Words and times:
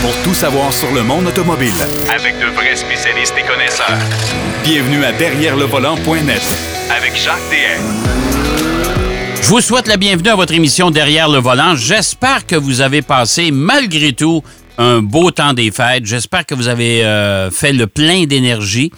pour 0.00 0.14
tout 0.22 0.34
savoir 0.34 0.72
sur 0.72 0.92
le 0.92 1.02
monde 1.02 1.26
automobile. 1.26 1.72
Avec 2.14 2.38
de 2.38 2.46
vrais 2.46 2.76
spécialistes 2.76 3.34
et 3.38 3.46
connaisseurs. 3.46 3.98
Bienvenue 4.62 5.04
à 5.04 5.12
Derrière 5.12 5.56
le 5.56 5.64
volant.net 5.64 6.42
Avec 6.90 7.16
Jacques 7.16 7.38
DM. 7.50 7.82
Je 9.42 9.48
vous 9.48 9.60
souhaite 9.60 9.88
la 9.88 9.96
bienvenue 9.96 10.28
à 10.28 10.36
votre 10.36 10.52
émission 10.52 10.90
Derrière 10.90 11.28
le 11.28 11.38
volant. 11.38 11.74
J'espère 11.74 12.46
que 12.46 12.56
vous 12.56 12.80
avez 12.80 13.02
passé, 13.02 13.50
malgré 13.50 14.12
tout, 14.12 14.42
un 14.76 15.00
beau 15.00 15.30
temps 15.30 15.52
des 15.52 15.70
fêtes. 15.70 16.06
J'espère 16.06 16.46
que 16.46 16.54
vous 16.54 16.68
avez 16.68 17.04
euh, 17.04 17.50
fait 17.50 17.72
le 17.72 17.86
plein 17.86 18.24
d'énergie 18.24 18.92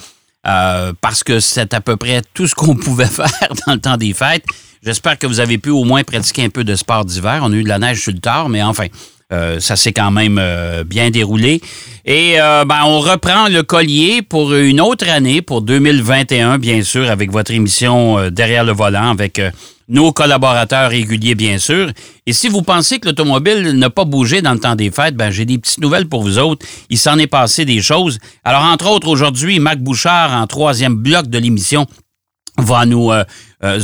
euh, 0.47 0.93
parce 1.01 1.23
que 1.23 1.41
c'est 1.41 1.73
à 1.73 1.81
peu 1.81 1.97
près 1.97 2.23
tout 2.35 2.47
ce 2.47 2.55
qu'on 2.55 2.75
pouvait 2.77 3.07
faire 3.07 3.31
dans 3.67 3.75
le 3.75 3.81
temps 3.81 3.97
des 3.97 4.13
fêtes. 4.13 4.45
J'espère 4.83 5.19
que 5.19 5.27
vous 5.27 5.41
avez 5.41 5.59
pu 5.59 5.71
au 5.71 5.85
moins 5.85 6.03
pratiquer 6.05 6.45
un 6.45 6.49
peu 6.51 6.65
de 6.65 6.75
sport 6.75 7.05
d'hiver. 7.05 7.41
On 7.43 7.53
a 7.53 7.57
eu 7.57 7.63
de 7.63 7.69
la 7.69 7.79
neige 7.79 8.01
sur 8.01 8.13
le 8.13 8.19
tard, 8.19 8.49
mais 8.49 8.63
enfin, 8.63 8.87
euh, 9.33 9.61
ça 9.61 9.77
s'est 9.77 9.93
quand 9.93 10.11
même 10.11 10.39
euh, 10.41 10.83
bien 10.85 11.11
déroulé. 11.11 11.61
Et 12.05 12.41
euh, 12.41 12.65
ben, 12.65 12.81
on 12.85 12.99
reprend 12.99 13.49
le 13.49 13.63
collier 13.63 14.23
pour 14.23 14.55
une 14.55 14.81
autre 14.81 15.09
année, 15.09 15.41
pour 15.41 15.63
2021, 15.63 16.59
bien 16.59 16.83
sûr, 16.83 17.09
avec 17.09 17.31
votre 17.31 17.53
émission 17.53 18.31
Derrière 18.31 18.65
le 18.65 18.73
volant, 18.73 19.11
avec 19.11 19.41
nos 19.89 20.13
collaborateurs 20.13 20.91
réguliers, 20.91 21.35
bien 21.35 21.59
sûr. 21.59 21.91
Et 22.27 22.33
si 22.33 22.49
vous 22.49 22.63
pensez 22.63 22.99
que 22.99 23.07
l'automobile 23.07 23.73
n'a 23.73 23.91
pas 23.91 24.05
bougé 24.05 24.43
dans 24.43 24.53
le 24.53 24.59
temps 24.59 24.75
des 24.75 24.91
fêtes, 24.91 25.15
ben, 25.15 25.31
j'ai 25.31 25.45
des 25.45 25.59
petites 25.59 25.81
nouvelles 25.81 26.09
pour 26.09 26.23
vous 26.23 26.39
autres. 26.39 26.67
Il 26.89 26.99
s'en 26.99 27.19
est 27.19 27.27
passé 27.27 27.65
des 27.65 27.81
choses. 27.81 28.19
Alors, 28.43 28.65
entre 28.65 28.89
autres, 28.91 29.09
aujourd'hui, 29.09 29.61
Mac 29.61 29.81
Bouchard, 29.81 30.33
en 30.33 30.47
troisième 30.47 30.95
bloc 30.95 31.29
de 31.29 31.39
l'émission, 31.39 31.87
va 32.59 32.85
nous 32.87 33.13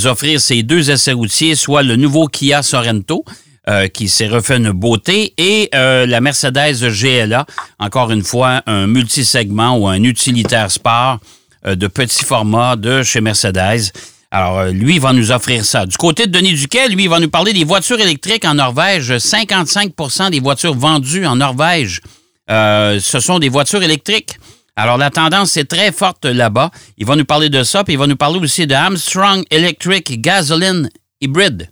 offrir 0.05 0.41
ses 0.41 0.63
deux 0.63 0.91
essais 0.91 1.13
routiers, 1.13 1.55
soit 1.55 1.83
le 1.83 1.97
nouveau 1.97 2.27
Kia 2.27 2.63
Sorento, 2.63 3.25
euh, 3.69 3.89
qui 3.89 4.09
s'est 4.09 4.29
refait 4.29 4.59
une 4.59 4.71
beauté, 4.71 5.35
et 5.39 5.69
euh, 5.75 6.07
la 6.07 6.21
Mercedes 6.21 6.89
GLA, 6.89 7.45
encore 7.81 8.13
une 8.13 8.23
fois, 8.23 8.63
un 8.67 8.87
multisegment 8.87 9.77
ou 9.77 9.89
un 9.89 10.05
utilitaire 10.05 10.71
sport 10.71 11.19
euh, 11.67 11.75
de 11.75 11.89
petit 11.89 12.25
format 12.25 12.77
de 12.77 13.03
chez 13.03 13.21
Mercedes. 13.21 13.91
Alors, 14.31 14.67
lui, 14.67 14.95
il 14.95 15.01
va 15.01 15.13
nous 15.13 15.33
offrir 15.33 15.65
ça. 15.65 15.85
Du 15.85 15.97
côté 15.97 16.29
de 16.29 16.31
Denis 16.31 16.55
Duquet, 16.55 16.89
lui, 16.89 17.05
il 17.05 17.11
va 17.11 17.19
nous 17.19 17.29
parler 17.29 17.53
des 17.53 17.65
voitures 17.65 17.99
électriques 17.99 18.45
en 18.45 18.55
Norvège. 18.55 19.11
55% 19.11 20.31
des 20.31 20.39
voitures 20.39 20.75
vendues 20.77 21.27
en 21.27 21.35
Norvège, 21.35 22.03
ce 22.49 23.19
sont 23.21 23.41
des 23.41 23.49
voitures 23.49 23.83
électriques. 23.83 24.39
Alors, 24.77 24.97
la 24.97 25.11
tendance 25.11 25.57
est 25.57 25.65
très 25.65 25.91
forte 25.91 26.25
là-bas. 26.25 26.71
Il 26.99 27.07
va 27.07 27.17
nous 27.17 27.25
parler 27.25 27.49
de 27.49 27.65
ça, 27.65 27.83
puis 27.83 27.95
il 27.95 27.99
va 27.99 28.07
nous 28.07 28.17
parler 28.17 28.39
aussi 28.39 28.65
de 28.65 28.75
Armstrong 28.75 29.43
Electric 29.51 30.21
Gasoline 30.21 30.89
Hybrid. 31.21 31.71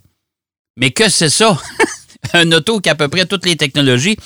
Mais 0.77 0.91
que 0.91 1.09
c'est 1.09 1.29
ça? 1.29 1.57
un 2.33 2.51
auto 2.51 2.79
qui 2.79 2.89
a 2.89 2.93
à 2.93 2.95
peu 2.95 3.07
près 3.07 3.25
toutes 3.25 3.45
les 3.45 3.55
technologies. 3.55 4.17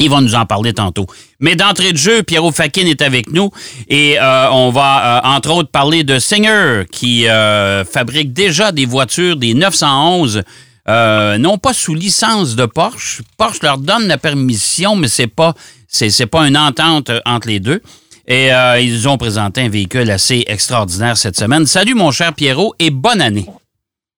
Ils 0.00 0.10
vont 0.10 0.20
nous 0.20 0.34
en 0.34 0.44
parler 0.44 0.72
tantôt. 0.72 1.06
Mais 1.38 1.54
d'entrée 1.54 1.92
de 1.92 1.98
jeu, 1.98 2.22
Pierrot 2.22 2.50
Fakin 2.50 2.86
est 2.86 3.00
avec 3.00 3.30
nous 3.30 3.50
et 3.88 4.18
euh, 4.18 4.50
on 4.50 4.70
va 4.70 5.20
euh, 5.24 5.28
entre 5.28 5.50
autres 5.50 5.70
parler 5.70 6.02
de 6.02 6.18
Singer 6.18 6.84
qui 6.90 7.28
euh, 7.28 7.84
fabrique 7.84 8.32
déjà 8.32 8.72
des 8.72 8.86
voitures, 8.86 9.36
des 9.36 9.54
911, 9.54 10.42
non 10.88 11.58
pas 11.58 11.72
sous 11.72 11.94
licence 11.94 12.56
de 12.56 12.66
Porsche. 12.66 13.22
Porsche 13.36 13.62
leur 13.62 13.78
donne 13.78 14.08
la 14.08 14.18
permission, 14.18 14.96
mais 14.96 15.08
c'est 15.08 15.28
pas 15.28 15.54
c'est 15.86 16.26
pas 16.26 16.48
une 16.48 16.56
entente 16.56 17.12
entre 17.24 17.46
les 17.46 17.60
deux. 17.60 17.80
Et 18.26 18.48
ils 18.80 19.06
ont 19.06 19.16
présenté 19.16 19.60
un 19.60 19.68
véhicule 19.68 20.10
assez 20.10 20.44
extraordinaire 20.48 21.16
cette 21.16 21.38
semaine. 21.38 21.66
Salut 21.66 21.94
mon 21.94 22.10
cher 22.10 22.32
Pierrot 22.32 22.74
et 22.80 22.90
bonne 22.90 23.20
année. 23.20 23.46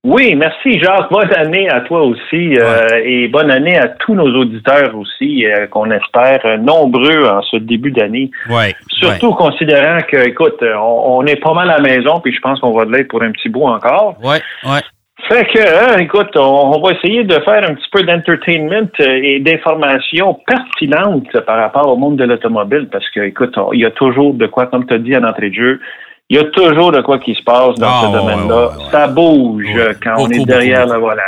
Oui, 0.07 0.37
merci 0.37 0.79
Jacques. 0.79 1.11
Bonne 1.11 1.35
année 1.35 1.69
à 1.69 1.81
toi 1.81 2.05
aussi 2.05 2.57
euh, 2.57 2.87
et 3.05 3.27
bonne 3.27 3.51
année 3.51 3.77
à 3.77 3.89
tous 3.89 4.15
nos 4.15 4.33
auditeurs 4.41 4.97
aussi, 4.97 5.45
euh, 5.45 5.67
qu'on 5.67 5.91
espère 5.91 6.39
euh, 6.45 6.59
nombreux 6.59 7.27
en 7.27 7.43
ce 7.43 7.57
début 7.57 7.91
d'année. 7.91 8.31
Ouais, 8.49 8.73
Surtout 8.89 9.33
considérant 9.33 9.99
que, 10.09 10.29
écoute, 10.29 10.62
on, 10.62 11.27
est 11.27 11.43
pas 11.43 11.55
mal 11.55 11.69
à 11.71 11.79
la 11.79 11.83
maison, 11.83 12.21
puis 12.21 12.33
je 12.33 12.41
pense 12.41 12.61
qu'on 12.61 12.71
va 12.71 12.84
de 12.84 12.93
l'être 12.93 13.09
pour 13.09 13.21
un 13.25 13.33
petit 13.33 13.49
bout 13.49 13.65
encore. 13.65 14.15
Ouais, 14.22 14.41
ouais. 14.62 14.81
Fait 15.28 15.44
que, 15.47 15.59
hein, 15.59 15.99
écoute, 15.99 16.37
on, 16.37 16.81
va 16.81 16.93
essayer 16.93 17.25
de 17.25 17.41
faire 17.41 17.69
un 17.69 17.75
petit 17.75 17.88
peu 17.91 18.05
d'entertainment 18.05 18.88
et 19.00 19.41
d'informations 19.41 20.38
pertinentes 20.47 21.37
par 21.47 21.59
rapport 21.59 21.88
au 21.88 21.97
monde 21.97 22.15
de 22.15 22.25
l'automobile, 22.25 22.88
parce 22.93 23.11
que, 23.11 23.23
écoute, 23.23 23.56
il 23.73 23.81
y 23.81 23.84
a 23.84 23.91
toujours 23.91 24.34
de 24.34 24.47
quoi, 24.47 24.67
comme 24.67 24.87
tu 24.87 24.94
as 24.94 24.99
dit 24.99 25.17
à 25.17 25.19
l'entrée 25.19 25.50
de 25.50 25.55
jeu, 25.55 25.81
il 26.28 26.37
y 26.37 26.41
a 26.41 26.44
toujours 26.44 26.91
de 26.91 27.03
quoi 27.03 27.20
qui 27.20 27.34
se 27.34 27.42
passe 27.42 27.76
dans 27.76 28.03
ce 28.03 28.06
ah, 28.06 28.10
domaine-là. 28.12 28.72
Ça 28.91 29.06
bouge 29.06 29.64
quand 30.03 30.14
on 30.19 30.31
est 30.31 30.44
derrière 30.44 30.84
le 30.87 30.98
volant. 30.98 31.22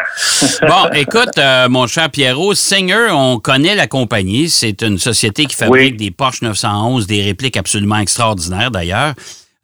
bon, 0.62 0.91
écoute, 0.92 1.38
euh, 1.38 1.69
mon 1.69 1.86
cher 1.86 2.10
Pierrot, 2.10 2.54
Singer, 2.54 3.06
on 3.12 3.38
connaît 3.38 3.76
la 3.76 3.86
compagnie. 3.86 4.48
C'est 4.48 4.82
une 4.82 4.98
société 4.98 5.47
qui 5.47 5.54
fabrique 5.54 5.97
des 5.97 6.10
Porsche 6.10 6.42
911, 6.42 7.06
des 7.06 7.22
répliques 7.22 7.56
absolument 7.56 7.98
extraordinaires 7.98 8.72
d'ailleurs. 8.72 9.14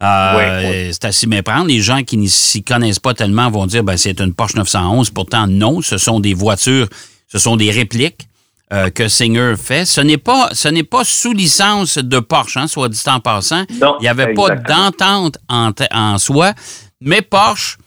Euh, 0.01 0.89
c'est 0.91 1.05
à 1.05 1.11
s'y 1.11 1.27
méprendre. 1.27 1.67
Les 1.67 1.81
gens 1.81 2.03
qui 2.03 2.15
ne 2.15 2.27
s'y 2.27 2.63
connaissent 2.63 2.99
pas 2.99 3.13
tellement 3.13 3.49
vont 3.49 3.65
dire 3.65 3.83
ben, 3.83 3.97
c'est 3.97 4.21
une 4.21 4.33
Porsche 4.33 4.55
911. 4.55 5.09
Pourtant, 5.09 5.47
non, 5.47 5.81
ce 5.81 5.97
sont 5.97 6.21
des 6.21 6.33
voitures, 6.33 6.87
ce 7.27 7.39
sont 7.39 7.57
des 7.57 7.71
répliques. 7.71 8.27
Euh, 8.73 8.89
que 8.89 9.07
Singer 9.07 9.53
fait. 9.57 9.85
Ce 9.85 10.01
n'est 10.01 10.17
pas, 10.17 10.49
ce 10.53 10.67
n'est 10.67 10.83
pas 10.83 11.03
sous 11.03 11.33
licence 11.33 11.99
de 11.99 12.17
Porsche, 12.17 12.57
hein, 12.57 12.65
soit 12.65 12.89
dit 12.89 12.99
en 13.05 13.19
passant. 13.19 13.63
Il 13.69 13.77
n'y 14.01 14.07
avait 14.07 14.33
pas 14.33 14.55
d'entente 14.55 15.37
en, 15.47 16.17
soi, 16.17 16.51
mais 16.99 17.21
Porsche, 17.21 17.77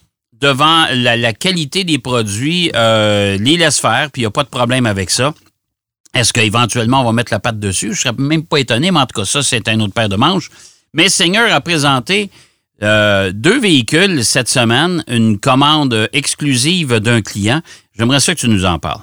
devant 0.40 0.86
la, 0.92 1.32
qualité 1.32 1.82
des 1.82 1.98
produits, 1.98 2.70
euh, 2.76 3.36
les 3.38 3.56
laisse 3.56 3.80
faire, 3.80 4.10
puis 4.12 4.22
il 4.22 4.24
n'y 4.24 4.28
a 4.28 4.30
pas 4.30 4.44
de 4.44 4.48
problème 4.48 4.86
avec 4.86 5.10
ça. 5.10 5.34
Est-ce 6.14 6.32
qu'éventuellement 6.32 7.00
on 7.00 7.04
va 7.06 7.12
mettre 7.12 7.32
la 7.32 7.40
patte 7.40 7.58
dessus? 7.58 7.86
Je 7.86 7.90
ne 7.90 7.96
serais 7.96 8.14
même 8.16 8.44
pas 8.44 8.60
étonné, 8.60 8.92
mais 8.92 9.00
en 9.00 9.06
tout 9.06 9.20
cas, 9.20 9.26
ça, 9.26 9.42
c'est 9.42 9.66
un 9.66 9.80
autre 9.80 9.94
paire 9.94 10.08
de 10.08 10.16
manches. 10.16 10.48
Mais 10.94 11.08
Singer 11.08 11.50
a 11.50 11.60
présenté 11.60 12.30
euh, 12.84 13.32
deux 13.34 13.58
véhicules 13.58 14.24
cette 14.24 14.48
semaine, 14.48 15.02
une 15.08 15.40
commande 15.40 16.08
exclusive 16.12 17.00
d'un 17.00 17.20
client. 17.20 17.62
J'aimerais 17.98 18.20
ça 18.20 18.32
que 18.32 18.38
tu 18.38 18.48
nous 18.48 18.64
en 18.64 18.78
parles. 18.78 19.02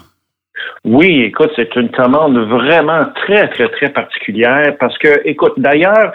Oui, 0.83 1.21
écoute, 1.21 1.51
c'est 1.55 1.75
une 1.75 1.89
commande 1.89 2.37
vraiment 2.37 3.05
très, 3.15 3.47
très, 3.49 3.67
très 3.69 3.89
particulière 3.89 4.75
parce 4.79 4.97
que, 4.97 5.21
écoute, 5.25 5.53
d'ailleurs, 5.57 6.13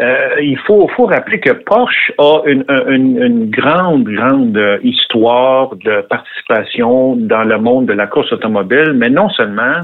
euh, 0.00 0.36
il 0.40 0.58
faut, 0.58 0.88
faut 0.96 1.06
rappeler 1.06 1.40
que 1.40 1.50
Porsche 1.50 2.12
a 2.18 2.42
une, 2.46 2.64
une, 2.68 3.22
une, 3.22 3.50
grande, 3.50 4.04
grande 4.04 4.58
histoire 4.82 5.76
de 5.76 6.00
participation 6.02 7.16
dans 7.16 7.44
le 7.44 7.58
monde 7.58 7.86
de 7.86 7.92
la 7.92 8.06
course 8.06 8.32
automobile, 8.32 8.92
mais 8.94 9.10
non 9.10 9.28
seulement 9.30 9.82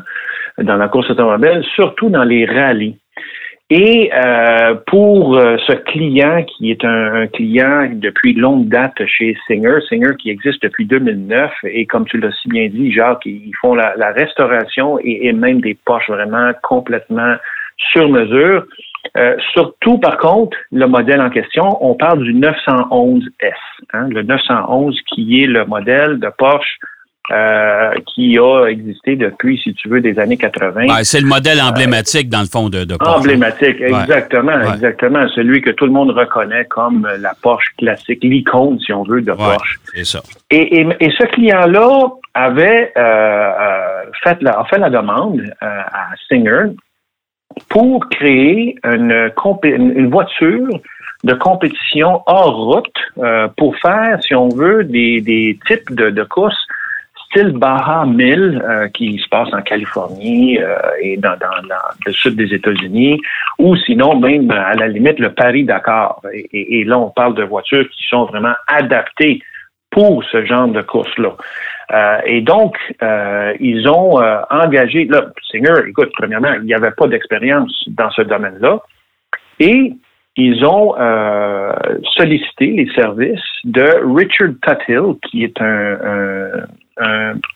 dans 0.59 0.77
la 0.77 0.89
course 0.89 1.11
automobile, 1.11 1.63
surtout 1.75 2.09
dans 2.09 2.25
les 2.25 2.47
rallyes. 2.47 2.97
Et 3.69 4.13
euh, 4.15 4.77
pour 4.87 5.37
euh, 5.37 5.57
ce 5.67 5.73
client 5.73 6.45
qui 6.45 6.71
est 6.71 6.85
un, 6.85 7.27
client 7.27 7.89
depuis 7.95 8.33
longue 8.33 8.69
date 8.69 9.05
chez 9.07 9.37
Singer, 9.49 9.79
Singer 9.89 10.15
qui 10.21 10.31
existe 10.31 10.63
depuis 10.63 10.87
2009 10.87 11.51
et 11.65 11.85
comme 11.85 12.05
tu 12.07 12.21
l'as 12.21 12.31
si 12.41 12.49
bien 12.49 12.69
dit, 12.69 12.93
Jacques, 12.93 13.27
ils 13.27 13.51
font 13.61 13.75
la, 13.75 14.13
restauration 14.13 15.01
et, 15.01 15.33
même 15.33 15.61
des 15.61 15.75
poches 15.85 16.09
vraiment 16.09 16.53
complètement 16.63 17.35
sur 17.93 18.09
mesure. 18.09 18.67
Euh, 19.17 19.37
surtout, 19.53 19.99
par 19.99 20.19
contre, 20.19 20.57
le 20.71 20.87
modèle 20.87 21.21
en 21.21 21.31
question, 21.31 21.65
on 21.81 21.95
parle 21.95 22.23
du 22.23 22.35
911S, 22.35 23.31
hein, 23.95 24.09
le 24.11 24.23
911 24.23 25.01
qui 25.09 25.43
est 25.43 25.47
le 25.47 25.65
modèle 25.65 26.21
de 26.21 26.29
Porsche 26.39 26.79
euh, 27.33 27.91
qui 28.07 28.39
a 28.39 28.67
existé 28.67 29.17
depuis, 29.17 29.59
si 29.59 29.75
tu 29.75 29.89
veux, 29.89 30.01
des 30.01 30.19
années 30.19 30.37
80. 30.37 31.03
c'est 31.03 31.21
le 31.21 31.27
modèle 31.27 31.61
emblématique, 31.61 32.29
dans 32.29 32.41
le 32.41 32.47
fond, 32.47 32.69
de, 32.69 32.85
de 32.85 32.97
Porsche. 32.97 33.19
Emblématique, 33.19 33.81
exactement, 33.81 34.61
exactement. 34.73 35.27
Celui 35.35 35.61
que 35.61 35.71
tout 35.71 35.87
le 35.87 35.93
monde 35.93 36.11
reconnaît 36.11 36.67
comme 36.67 37.09
la 37.21 37.35
Porsche 37.43 37.75
classique, 37.79 38.23
l'icône, 38.23 38.79
si 38.81 38.93
on 38.93 39.03
veut, 39.03 39.23
de 39.23 39.33
Porsche. 39.33 39.81
C'est 39.95 40.05
ça. 40.05 40.21
Et, 40.51 40.81
et, 40.81 40.87
et, 41.01 41.11
ce 41.11 41.27
client-là 41.27 42.11
avait 42.35 42.93
euh, 42.97 43.01
euh 43.01 44.05
fait, 44.23 44.41
la, 44.41 44.65
fait 44.71 44.79
la 44.79 44.91
demande 44.91 45.41
euh, 45.41 45.67
à 45.67 46.09
Singer 46.29 46.75
pour 47.69 48.09
créer 48.09 48.77
une, 48.85 49.33
une 49.65 50.11
voiture 50.11 50.69
de 51.25 51.35
compétition 51.35 52.23
hors 52.27 52.57
route 52.57 52.99
euh, 53.19 53.49
pour 53.57 53.77
faire, 53.79 54.23
si 54.23 54.35
on 54.35 54.49
veut, 54.49 54.85
des, 54.85 55.21
des 55.21 55.59
types 55.67 55.95
de, 55.95 56.11
de 56.11 56.25
courses 56.25 56.67
style 57.37 57.53
Baja 57.53 58.05
1000 58.07 58.63
euh, 58.65 58.89
qui 58.89 59.19
se 59.19 59.29
passe 59.29 59.53
en 59.53 59.63
Californie 59.63 60.59
euh, 60.59 60.77
et 61.01 61.17
dans, 61.17 61.37
le 62.07 62.13
sud 62.13 62.37
des 62.37 62.55
États-Unis, 62.55 63.21
ou 63.59 63.77
sinon 63.77 64.19
même 64.19 64.51
à 64.51 64.75
la 64.75 64.89
limite 64.89 65.19
le 65.19 65.33
Paris-Dakar. 65.33 66.21
Et, 66.53 66.85
là, 66.85 66.99
on 66.99 67.11
parle 67.11 67.35
de 67.35 67.45
voitures 67.45 67.89
qui 67.91 68.05
sont 68.09 68.25
vraiment 68.25 68.55
adaptées 68.67 69.41
pour 69.91 70.25
ce 70.25 70.45
genre 70.45 70.69
de 70.69 70.83
course-là. 70.83 71.33
Euh, 71.93 72.19
et 72.27 72.41
donc, 72.41 72.77
ils 73.61 73.89
ont 73.89 74.21
engagé, 74.51 75.05
là, 75.05 75.27
Singer, 75.51 75.89
écoute, 75.89 76.11
premièrement, 76.17 76.53
il 76.55 76.65
n'y 76.65 76.75
avait 76.75 76.91
pas 76.91 77.07
d'expérience 77.07 77.85
dans 77.89 78.11
ce 78.11 78.23
domaine-là. 78.23 78.81
Et 79.61 79.93
ils 80.37 80.65
ont 80.65 80.95
sollicité 82.17 82.67
les 82.67 82.91
services 82.95 83.41
de 83.65 83.87
Richard 84.15 84.55
Tuthill, 84.63 85.15
qui 85.23 85.45
est 85.45 85.61
un 85.61 86.67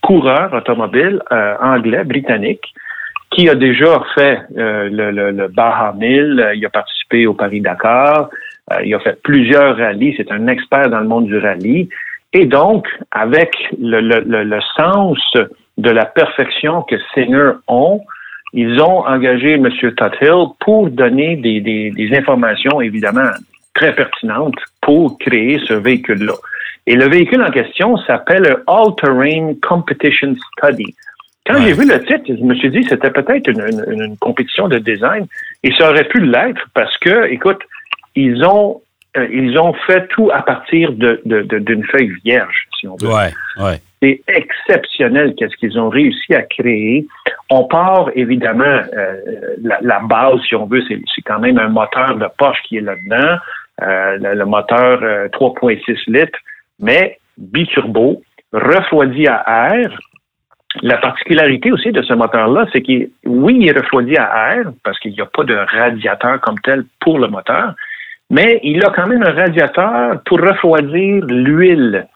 coureur 0.03 0.53
automobile 0.53 1.23
euh, 1.33 1.55
anglais, 1.61 2.05
britannique, 2.05 2.75
qui 3.31 3.49
a 3.49 3.55
déjà 3.55 4.03
fait 4.15 4.41
le, 4.55 5.11
le, 5.11 5.31
le, 5.31 5.49
Baja 5.49 5.95
1000, 5.97 6.53
il 6.57 6.67
a 6.67 6.69
participé 6.69 7.27
au 7.27 7.35
Paris-Dakar, 7.35 8.29
il 8.85 8.93
a 8.95 9.01
fait 9.01 9.21
plusieurs 9.23 9.77
rallyes, 9.77 10.15
c'est 10.17 10.31
un 10.33 10.49
expert 10.49 10.91
dans 10.91 11.01
le 11.01 11.07
monde 11.07 11.27
du 11.27 11.39
rallye. 11.39 11.89
Et 12.33 12.47
donc, 12.47 12.87
avec 13.11 13.53
le, 13.81 14.01
le, 14.01 14.61
sens 14.77 15.19
de 15.79 15.91
la 15.91 16.05
perfection 16.05 16.83
que 16.83 16.97
Singer 17.15 17.53
ont, 17.67 18.01
ils 18.53 18.81
ont 18.81 19.07
engagé 19.07 19.55
M. 19.55 19.69
Tuthill 19.71 20.47
pour 20.61 20.91
donner 20.91 21.37
des, 21.37 21.61
des, 21.61 21.91
des, 21.91 22.17
informations, 22.17 22.81
évidemment, 22.81 23.31
très 23.75 23.95
pertinentes 23.95 24.59
pour 24.81 25.19
créer 25.19 25.61
ce 25.67 25.75
véhicule-là. 25.75 26.35
Et 26.87 26.95
le 26.95 27.09
véhicule 27.09 27.43
en 27.43 27.51
question 27.51 27.97
s'appelle 27.99 28.63
All 28.67 28.95
Terrain 29.01 29.55
Competition 29.63 30.35
Study. 30.57 30.95
Quand 31.47 31.61
j'ai 31.63 31.73
vu 31.73 31.87
le 31.89 32.03
titre, 32.05 32.25
je 32.29 32.45
me 32.45 32.55
suis 32.55 32.71
dit 32.71 32.85
c'était 32.89 33.11
peut-être 33.11 33.49
une, 33.49 33.61
une, 33.61 34.03
une, 34.03 34.17
compétition 34.19 34.69
de 34.69 34.79
design 34.79 35.27
et 35.63 35.73
ça 35.73 35.91
aurait 35.91 36.05
pu 36.05 36.21
l'être 36.21 36.69
parce 36.75 36.97
que, 36.99 37.27
écoute, 37.33 37.61
ils 38.15 38.45
ont 38.45 38.81
euh, 39.17 39.27
ils 39.33 39.59
ont 39.59 39.73
fait 39.73 40.07
tout 40.09 40.31
à 40.33 40.43
partir 40.43 40.93
de, 40.93 41.21
d'une 41.25 41.81
de, 41.81 41.87
feuille 41.87 42.13
vierge, 42.25 42.69
si 42.79 42.87
on 42.87 42.95
veut. 42.97 43.09
Ouais, 43.09 43.33
ouais. 43.59 43.81
C'est 44.01 44.23
exceptionnel 44.29 45.35
qu'est-ce 45.37 45.57
qu'ils 45.57 45.79
ont 45.79 45.89
réussi 45.89 46.33
à 46.33 46.43
créer. 46.43 47.07
On 47.51 47.65
part 47.65 48.11
évidemment 48.15 48.65
euh, 48.65 49.17
la, 49.63 49.79
la, 49.83 49.99
base, 49.99 50.41
si 50.49 50.55
on 50.55 50.67
veut, 50.67 50.83
c'est, 50.87 51.01
c'est 51.13 51.23
quand 51.23 51.41
même 51.41 51.59
un 51.59 51.69
moteur 51.69 52.17
de 52.17 52.27
poche 52.39 52.59
qui 52.69 52.77
est 52.77 52.83
là-dedans, 52.83 53.39
euh, 53.83 54.35
le, 54.35 54.45
moteur 54.45 55.01
3.6 55.01 55.81
euh, 55.91 55.95
litres, 56.07 56.39
mais 56.81 57.19
biturbo, 57.39 58.23
refroidi 58.53 59.27
à 59.27 59.75
air. 59.75 59.99
La 60.83 60.99
particularité 60.99 61.73
aussi 61.73 61.91
de 61.91 62.03
ce 62.03 62.15
moteur-là, 62.15 62.67
c'est 62.73 62.83
qu'il, 62.83 63.11
oui, 63.27 63.59
il 63.61 63.69
est 63.69 63.77
refroidi 63.77 64.17
à 64.17 64.55
air 64.55 64.73
parce 64.85 64.99
qu'il 65.01 65.13
n'y 65.13 65.21
a 65.21 65.27
pas 65.27 65.43
de 65.43 65.55
radiateur 65.55 66.41
comme 66.41 66.61
tel 66.61 66.85
pour 67.01 67.19
le 67.19 67.27
moteur, 67.27 67.75
mais 68.31 68.61
il 68.63 68.85
a 68.85 68.91
quand 68.91 69.09
même 69.09 69.23
un 69.25 69.33
radiateur 69.33 70.23
pour 70.25 70.41
refroidir 70.41 71.25
l'huile 71.27 72.07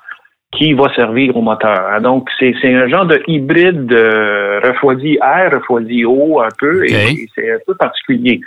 qui 0.53 0.73
va 0.73 0.93
servir 0.95 1.37
au 1.37 1.43
moteur. 1.43 1.89
Ah, 1.91 1.99
donc, 1.99 2.29
c'est 2.39 2.55
un 2.65 2.89
genre 2.89 3.07
de 3.07 3.21
hybride 3.27 3.87
de 3.87 4.61
refroidi 4.65 5.19
air, 5.21 5.51
refroidi 5.53 6.05
eau 6.05 6.41
un 6.41 6.49
peu, 6.57 6.85
et 6.85 7.27
c'est 7.35 7.53
un 7.53 7.59
peu 7.67 7.75
particulier. 7.75 8.41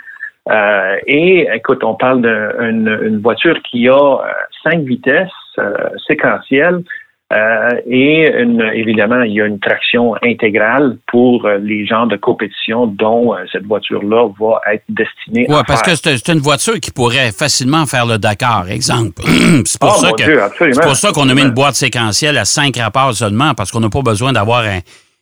Euh, 0.50 0.96
et 1.06 1.48
écoute, 1.54 1.84
on 1.84 1.94
parle 1.94 2.22
d'une 2.22 3.20
voiture 3.20 3.60
qui 3.62 3.88
a 3.88 3.92
euh, 3.94 4.18
cinq 4.62 4.80
vitesses 4.80 5.30
euh, 5.58 5.74
séquentielles, 6.06 6.82
euh, 7.30 7.68
et 7.86 8.26
une, 8.40 8.62
évidemment, 8.72 9.20
il 9.20 9.34
y 9.34 9.42
a 9.42 9.44
une 9.44 9.58
traction 9.60 10.14
intégrale 10.22 10.96
pour 11.08 11.44
euh, 11.44 11.58
les 11.58 11.84
gens 11.86 12.06
de 12.06 12.16
compétition 12.16 12.86
dont 12.86 13.34
euh, 13.34 13.44
cette 13.52 13.66
voiture-là 13.66 14.28
va 14.40 14.60
être 14.72 14.84
destinée 14.88 15.44
ouais, 15.46 15.60
parce 15.66 15.82
que 15.82 15.94
c'est 15.94 16.32
une 16.32 16.38
voiture 16.38 16.80
qui 16.80 16.90
pourrait 16.90 17.30
facilement 17.32 17.84
faire 17.84 18.06
le 18.06 18.16
Dakar, 18.16 18.70
exemple. 18.70 19.22
c'est 19.66 19.78
pour, 19.78 20.02
oh, 20.02 20.80
pour 20.82 20.96
ça 20.96 21.12
qu'on 21.12 21.28
a 21.28 21.34
mis 21.34 21.42
une 21.42 21.50
boîte 21.50 21.74
séquentielle 21.74 22.38
à 22.38 22.46
cinq 22.46 22.78
rapports 22.78 23.12
seulement, 23.12 23.52
parce 23.52 23.70
qu'on 23.70 23.80
n'a 23.80 23.90
pas 23.90 24.00
besoin 24.00 24.32
d'avoir 24.32 24.60
un, 24.64 24.78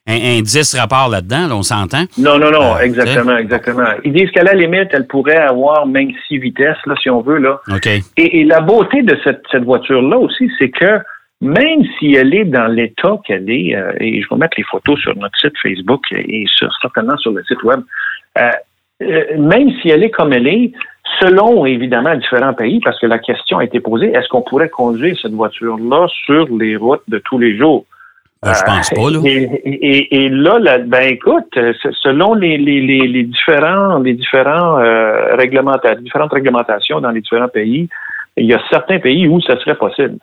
un, 0.06 0.40
10 0.40 0.74
rapports 0.78 1.08
là-dedans, 1.08 1.48
on 1.50 1.62
s'entend? 1.62 2.04
Non, 2.18 2.38
non, 2.38 2.50
non, 2.50 2.78
exactement, 2.78 3.36
exactement. 3.36 3.88
Ils 4.04 4.12
disent 4.12 4.30
qu'à 4.30 4.44
la 4.44 4.54
limite, 4.54 4.88
elle 4.92 5.06
pourrait 5.06 5.36
avoir 5.36 5.86
même 5.86 6.10
six 6.26 6.38
vitesses, 6.38 6.78
là, 6.86 6.94
si 7.02 7.10
on 7.10 7.22
veut, 7.22 7.38
là. 7.38 7.60
OK. 7.72 7.86
Et, 7.86 8.40
et 8.40 8.44
la 8.44 8.60
beauté 8.60 9.02
de 9.02 9.16
cette, 9.24 9.42
cette 9.50 9.64
voiture-là 9.64 10.18
aussi, 10.18 10.50
c'est 10.58 10.70
que 10.70 11.00
même 11.40 11.82
si 11.98 12.14
elle 12.14 12.34
est 12.34 12.44
dans 12.44 12.66
l'état 12.66 13.18
qu'elle 13.24 13.50
est, 13.50 13.76
euh, 13.76 13.92
et 14.00 14.22
je 14.22 14.28
vais 14.30 14.36
mettre 14.36 14.54
les 14.56 14.64
photos 14.64 14.98
sur 15.00 15.14
notre 15.16 15.38
site 15.38 15.52
Facebook 15.62 16.02
et 16.12 16.44
sur, 16.56 16.72
certainement 16.80 17.16
sur 17.18 17.32
le 17.32 17.44
site 17.44 17.62
web, 17.62 17.80
euh, 18.38 18.50
euh, 19.02 19.38
même 19.38 19.70
si 19.80 19.90
elle 19.90 20.02
est 20.02 20.10
comme 20.10 20.32
elle 20.32 20.46
est, 20.46 20.72
selon 21.20 21.66
évidemment 21.66 22.14
différents 22.14 22.54
pays, 22.54 22.80
parce 22.82 22.98
que 22.98 23.06
la 23.06 23.18
question 23.18 23.58
a 23.58 23.64
été 23.64 23.80
posée, 23.80 24.12
est-ce 24.12 24.28
qu'on 24.28 24.42
pourrait 24.42 24.70
conduire 24.70 25.16
cette 25.20 25.32
voiture-là 25.32 26.06
sur 26.24 26.48
les 26.56 26.76
routes 26.76 27.02
de 27.08 27.18
tous 27.18 27.38
les 27.38 27.56
jours? 27.56 27.84
Ben, 28.42 28.52
je 28.52 28.62
pense 28.62 28.90
pas, 28.90 29.10
là. 29.10 29.20
Et, 29.24 30.28
là, 30.28 30.78
ben 30.78 31.02
écoute, 31.08 31.58
selon 32.02 32.34
les, 32.34 32.58
les, 32.58 32.80
les, 32.80 33.22
différents, 33.24 33.98
les 33.98 34.12
différents 34.14 34.76
réglementations, 35.36 36.00
différentes 36.02 36.32
réglementations 36.32 37.00
dans 37.00 37.10
les 37.10 37.22
différents 37.22 37.48
pays, 37.48 37.88
il 38.36 38.46
y 38.46 38.54
a 38.54 38.60
certains 38.70 38.98
pays 38.98 39.26
où 39.26 39.40
ça 39.40 39.58
serait 39.60 39.76
possible. 39.76 40.18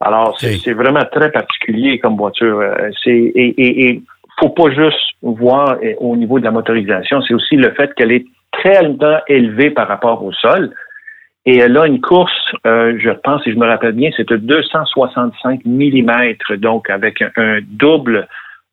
Alors, 0.00 0.38
c'est 0.38 0.72
vraiment 0.74 1.04
très 1.10 1.30
particulier 1.30 1.98
comme 1.98 2.16
voiture. 2.16 2.60
Euh, 2.60 2.90
c'est 3.02 3.32
et, 3.34 4.02
faut 4.38 4.50
pas 4.50 4.70
juste 4.70 5.00
voir 5.22 5.78
euh, 5.82 5.94
au 5.98 6.14
niveau 6.14 6.38
de 6.38 6.44
la 6.44 6.50
motorisation, 6.50 7.22
c'est 7.22 7.32
aussi 7.32 7.56
le 7.56 7.72
fait 7.72 7.94
qu'elle 7.94 8.12
est 8.12 8.26
très 8.52 8.82
élevée 9.28 9.70
par 9.70 9.88
rapport 9.88 10.22
au 10.22 10.30
sol. 10.32 10.72
Et 11.46 11.58
elle 11.58 11.76
a 11.78 11.86
une 11.86 12.00
course, 12.00 12.52
euh, 12.66 12.98
je 12.98 13.10
pense, 13.10 13.42
si 13.44 13.52
je 13.52 13.56
me 13.56 13.66
rappelle 13.66 13.92
bien, 13.92 14.10
c'est 14.16 14.28
de 14.28 14.36
265 14.36 15.60
mm, 15.64 16.56
donc 16.56 16.90
avec 16.90 17.22
un, 17.36 17.60
double 17.62 18.26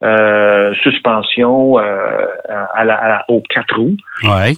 euh, 0.04 0.74
suspension 0.82 1.78
euh, 1.78 2.26
à 2.74 2.84
la, 2.84 2.96
à 2.96 3.26
aux 3.30 3.44
quatre 3.48 3.78
roues, 3.78 3.96
ouais. 4.24 4.54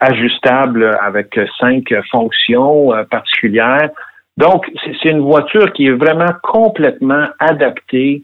ajustable 0.00 0.94
avec 1.02 1.40
cinq 1.58 1.92
fonctions 2.10 2.92
particulières. 3.10 3.88
Donc, 4.36 4.70
c'est 5.02 5.08
une 5.08 5.20
voiture 5.20 5.72
qui 5.72 5.86
est 5.86 5.92
vraiment 5.92 6.32
complètement 6.42 7.26
adaptée 7.40 8.22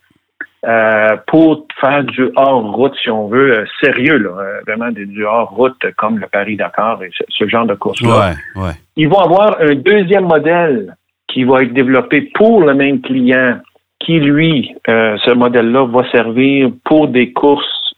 euh, 0.67 1.17
pour 1.27 1.67
faire 1.81 2.05
du 2.05 2.31
hors-route, 2.37 2.95
si 3.03 3.11
on 3.11 3.29
veut, 3.29 3.59
euh, 3.59 3.65
sérieux, 3.83 4.17
là, 4.17 4.31
euh, 4.31 4.61
vraiment 4.67 4.91
du 4.91 5.25
hors-route 5.25 5.77
comme 5.97 6.19
le 6.19 6.27
Paris-Dakar 6.27 7.03
et 7.03 7.11
ce, 7.29 7.47
genre 7.47 7.67
de 7.67 7.75
course-là. 7.75 8.31
Ouais, 8.57 8.63
ouais. 8.63 8.73
Ils 8.97 9.09
vont 9.09 9.21
avoir 9.21 9.61
un 9.61 9.75
deuxième 9.75 10.27
modèle 10.27 10.97
qui 11.29 11.45
va 11.45 11.63
être 11.63 11.75
développé 11.75 12.31
pour 12.35 12.63
le 12.63 12.75
même 12.75 13.03
client, 13.03 13.59
qui, 14.01 14.21
lui, 14.21 14.75
ce 14.87 15.35
modèle-là, 15.35 15.87
va 15.87 16.11
servir 16.11 16.71
pour 16.85 17.09
des 17.09 17.33
courses 17.33 17.95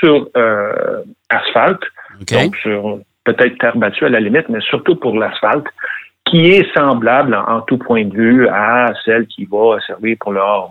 sur 0.00 0.28
asphalte, 1.28 1.82
donc 2.30 2.56
sur 2.56 3.00
peut-être 3.24 3.58
terre 3.58 3.76
battue 3.76 4.04
à 4.04 4.08
la 4.08 4.20
limite, 4.20 4.48
mais 4.48 4.60
surtout 4.60 4.96
pour 4.96 5.16
l'asphalte 5.16 5.66
qui 6.24 6.50
est 6.50 6.72
semblable 6.74 7.34
en, 7.34 7.60
tout 7.62 7.78
point 7.78 8.04
de 8.04 8.14
vue 8.14 8.48
à 8.48 8.92
celle 9.04 9.26
qui 9.26 9.44
va 9.44 9.78
servir 9.86 10.16
pour 10.20 10.32
leur 10.32 10.68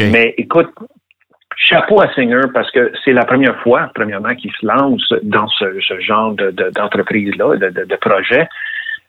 Mais 0.00 0.34
écoute, 0.38 0.68
chapeau 1.56 2.00
à 2.00 2.12
Singer 2.14 2.48
parce 2.52 2.70
que 2.70 2.92
c'est 3.04 3.12
la 3.12 3.24
première 3.24 3.60
fois, 3.62 3.90
premièrement, 3.94 4.34
qu'il 4.34 4.52
se 4.52 4.66
lance 4.66 5.12
dans 5.22 5.48
ce, 5.48 6.00
genre 6.00 6.34
d'entreprise-là, 6.74 7.56
de, 7.56 7.68
de, 7.68 7.84
de, 7.84 7.96
projet. 7.96 8.48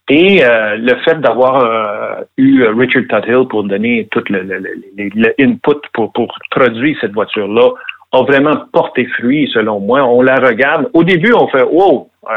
Et 0.09 0.43
euh, 0.43 0.75
le 0.77 0.95
fait 1.05 1.19
d'avoir 1.21 1.63
euh, 1.63 2.23
eu 2.37 2.63
Richard 2.65 3.03
Tuthill 3.09 3.47
pour 3.49 3.63
donner 3.63 4.07
tout 4.11 4.23
le, 4.29 4.41
le, 4.41 5.33
input 5.39 5.79
pour, 5.93 6.11
pour 6.11 6.33
produire 6.51 6.97
cette 6.99 7.13
voiture-là 7.13 7.69
a 8.11 8.23
vraiment 8.23 8.57
porté 8.71 9.07
fruit, 9.17 9.49
selon 9.53 9.79
moi. 9.79 10.03
On 10.03 10.21
la 10.21 10.35
regarde. 10.35 10.89
Au 10.93 11.03
début, 11.03 11.33
on 11.33 11.47
fait 11.47 11.63
Wow, 11.63 12.09
euh, 12.29 12.35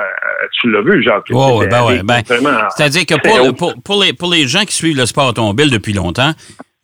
tu 0.52 0.70
l'as 0.70 0.80
vu, 0.80 1.02
Jacques? 1.02 1.26
Oh, 1.32 1.62
ben 1.70 1.84
ouais, 1.84 2.02
ben, 2.02 2.22
C'est-à-dire 2.70 3.04
que 3.04 3.52
pour, 3.52 3.74
pour, 3.84 4.02
les, 4.02 4.12
pour 4.12 4.30
les 4.30 4.46
gens 4.46 4.64
qui 4.64 4.72
suivent 4.72 4.96
le 4.96 5.06
sport 5.06 5.28
automobile 5.28 5.70
depuis 5.70 5.92
longtemps, 5.92 6.32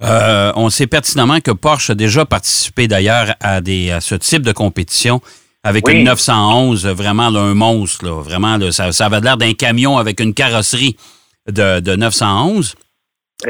euh, 0.03 0.53
on 0.57 0.69
sait 0.71 0.87
pertinemment 0.87 1.41
que 1.41 1.51
Porsche 1.51 1.91
a 1.91 1.95
déjà 1.95 2.25
participé 2.25 2.89
d'ailleurs 2.89 3.35
à, 3.41 3.61
des, 3.61 3.91
à 3.91 4.01
ce 4.01 4.15
type 4.15 4.43
de 4.43 4.53
compétition 4.53 5.21
avec 5.65 5.89
une 5.89 6.05
911, 6.05 6.87
vraiment 6.89 7.29
un 7.29 7.55
monstre. 7.55 8.05
Là, 8.05 8.21
vraiment, 8.21 8.59
ça, 8.73 8.91
ça 8.91 9.07
avait 9.07 9.21
l'air 9.21 9.37
d'un 9.37 9.53
camion 9.53 9.99
avec 9.99 10.21
une 10.21 10.35
carrosserie 10.35 10.97
de, 11.49 11.81
de 11.81 11.95
911. 11.95 12.75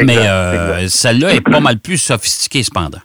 mais 0.02 0.18
euh, 0.18 0.88
celle-là 0.88 1.34
est 1.34 1.40
pas 1.40 1.60
mal 1.60 1.78
plus 1.78 1.98
sophistiquée 1.98 2.62
cependant 2.62 3.00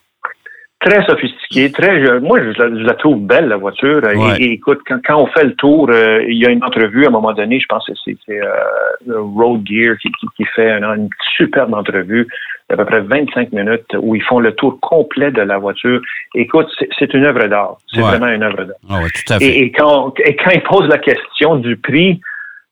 très 0.80 1.04
sophistiqué, 1.06 1.72
très. 1.72 2.20
Moi, 2.20 2.40
je 2.42 2.62
la, 2.62 2.94
trouve 2.94 3.26
belle 3.26 3.48
la 3.48 3.58
voiture. 3.58 4.02
Et, 4.40 4.52
écoute, 4.54 4.80
quand, 4.88 5.00
quand, 5.06 5.22
on 5.22 5.28
fait 5.28 5.44
le 5.44 5.56
tour, 5.56 5.90
euh, 5.90 6.24
il 6.28 6.38
y 6.38 6.46
a 6.46 6.50
une 6.50 6.64
entrevue 6.64 7.06
à 7.06 7.08
un 7.08 7.12
moment 7.12 7.34
donné. 7.34 7.60
Je 7.60 7.66
pense 7.68 7.86
que 7.88 7.94
c'est 8.06 8.18
euh, 8.42 9.22
Road 9.22 9.62
Gear 9.66 9.96
qui, 9.98 10.10
qui, 10.36 10.46
fait 10.56 10.72
une, 10.72 11.10
superbe 11.36 11.74
entrevue 11.74 12.28
d'à 12.70 12.76
peu 12.76 12.86
près 12.86 13.02
25 13.02 13.52
minutes 13.54 13.96
où 14.00 14.16
ils 14.16 14.24
font 14.24 14.40
le 14.40 14.54
tour 14.54 14.80
complet 14.82 15.32
de 15.32 15.42
la 15.42 15.58
voiture. 15.58 16.02
Écoute, 16.36 16.68
c'est 17.00 17.14
une 17.14 17.26
œuvre 17.26 17.48
d'art. 17.48 17.78
C'est 17.94 18.02
vraiment 18.02 18.28
une 18.28 18.44
œuvre 18.44 18.64
d'art. 18.66 18.78
Ah 18.90 19.00
tout 19.14 19.34
à 19.34 19.40
fait. 19.40 19.58
Et, 19.58 19.72
quand, 19.72 20.14
et 20.24 20.36
quand 20.36 20.52
ils 20.52 20.64
posent 20.64 20.90
la 20.90 20.98
question 20.98 21.56
du 21.56 21.78
prix, 21.78 22.20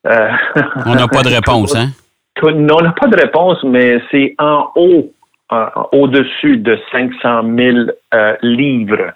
euh, 0.08 0.30
on 0.86 0.96
n'a 0.96 1.08
pas 1.08 1.24
de 1.24 1.30
réponse, 1.36 1.76
hein? 1.76 1.90
Non, 2.44 2.78
on 2.80 2.82
n'a 2.82 2.92
pas 2.92 3.08
de 3.08 3.16
réponse, 3.16 3.64
mais 3.64 4.00
c'est 4.12 4.36
en 4.38 4.70
haut 4.76 5.12
euh, 5.52 5.66
au-dessus 5.94 6.58
de 6.58 6.78
500 6.92 7.44
000 7.56 7.78
euh, 8.14 8.36
livres. 8.42 9.14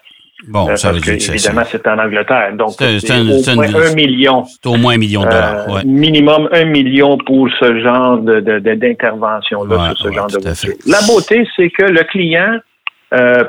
Bon, 0.47 0.69
euh, 0.69 0.75
ça 0.77 0.91
veut 0.91 0.99
dire 0.99 1.17
que, 1.17 1.31
évidemment, 1.31 1.63
c'est 1.65 1.85
en 1.87 1.99
Angleterre. 1.99 2.53
Donc, 2.53 2.71
c'est 2.79 3.11
au 3.19 3.55
moins 3.55 3.65
un 3.75 3.93
million. 3.93 4.43
C'est 4.45 4.67
au 4.67 4.77
moins 4.77 4.93
un 4.93 4.97
million 4.97 5.21
de 5.21 5.29
dollars. 5.29 5.69
Ouais. 5.69 5.83
Minimum 5.85 6.49
un 6.51 6.65
million 6.65 7.17
pour 7.17 7.49
ce 7.59 7.79
genre 7.81 8.17
de, 8.19 8.39
d'intervention-là, 8.59 9.93
sur 9.95 10.09
ce 10.09 10.13
genre 10.13 10.27
de 10.27 10.39
voiture. 10.39 10.73
La 10.85 10.99
beauté, 11.07 11.47
c'est 11.55 11.69
que 11.69 11.83
le 11.83 12.03
client 12.03 12.59